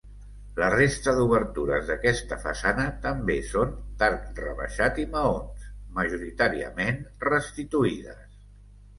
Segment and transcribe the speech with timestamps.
[0.61, 5.67] La resta d'obertures d'aquesta façana també són d'arc rebaixat i maons,
[5.99, 8.25] majoritàriament restituïdes.